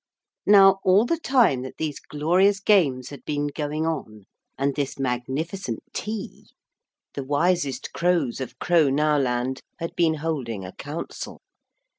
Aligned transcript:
Now, 0.47 0.79
all 0.83 1.05
the 1.05 1.19
time 1.19 1.61
that 1.61 1.77
these 1.77 1.99
glorious 1.99 2.59
games 2.59 3.09
had 3.11 3.23
been 3.23 3.45
going 3.55 3.85
on, 3.85 4.23
and 4.57 4.73
this 4.73 4.97
magnificent 4.97 5.83
tea, 5.93 6.47
the 7.13 7.23
wisest 7.23 7.93
crows 7.93 8.41
of 8.41 8.57
Crownowland 8.57 9.61
had 9.77 9.95
been 9.95 10.15
holding 10.15 10.65
a 10.65 10.71
council. 10.71 11.43